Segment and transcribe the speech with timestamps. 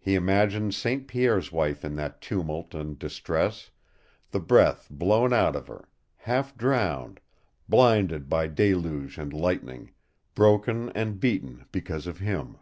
[0.00, 1.06] He imagined St.
[1.06, 3.70] Pierre's wife in that tumult and distress
[4.30, 7.20] the breath blown out of her, half drowned,
[7.68, 9.90] blinded by deluge and lightning,
[10.34, 12.56] broken and beaten because of him.